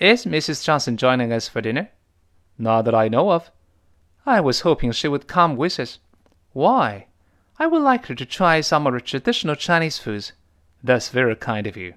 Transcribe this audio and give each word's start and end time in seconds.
Is 0.00 0.24
Mrs. 0.24 0.64
Johnson 0.64 0.96
joining 0.96 1.30
us 1.30 1.46
for 1.46 1.60
dinner?" 1.60 1.90
"Not 2.56 2.86
that 2.86 2.94
I 2.94 3.08
know 3.08 3.32
of." 3.32 3.50
"I 4.24 4.40
was 4.40 4.62
hoping 4.62 4.92
she 4.92 5.08
would 5.08 5.26
come 5.28 5.56
with 5.56 5.78
us." 5.78 5.98
"Why?" 6.54 7.08
"I 7.58 7.66
would 7.66 7.82
like 7.82 8.06
her 8.06 8.14
to 8.14 8.24
try 8.24 8.62
some 8.62 8.86
of 8.86 8.94
our 8.94 9.00
traditional 9.00 9.56
Chinese 9.56 9.98
foods." 9.98 10.32
"That's 10.82 11.10
very 11.10 11.36
kind 11.36 11.66
of 11.66 11.76
you." 11.76 11.96